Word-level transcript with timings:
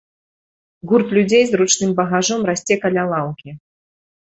Гурт 0.91 1.07
людзей 1.17 1.43
з 1.51 1.59
ручным 1.61 1.93
багажом 2.01 2.41
расце 2.53 2.75
каля 2.87 3.03
лаўкі. 3.15 3.49